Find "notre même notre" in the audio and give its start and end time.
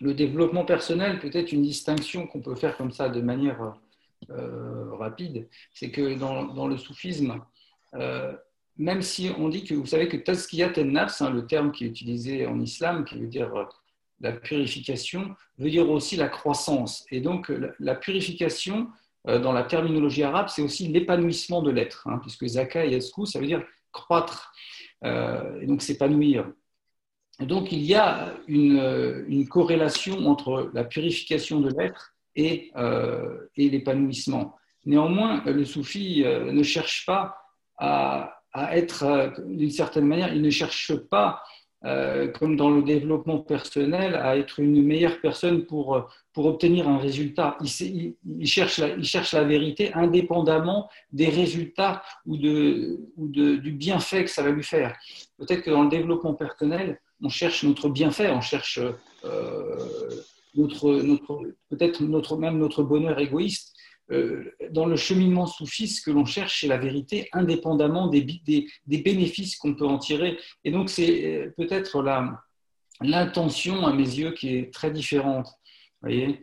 62.02-62.82